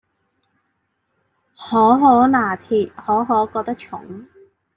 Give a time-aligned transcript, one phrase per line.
[1.55, 4.25] 可可拿鐵，可可覺得重